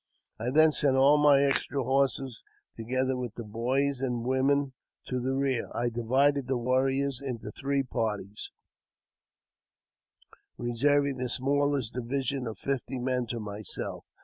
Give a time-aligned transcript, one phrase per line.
[0.39, 2.43] I then sent all my extra horses,
[2.75, 4.73] together with the boys and women,
[5.05, 8.49] to the rear; I divided the warriors into three parties,
[10.57, 14.03] reserving the smallest division of fifty men to myself.